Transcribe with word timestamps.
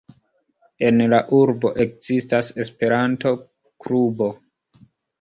En 0.87 0.97
la 1.11 1.19
urbo 1.41 1.71
ekzistas 1.87 2.51
Esperanto-klubo. 2.67 4.35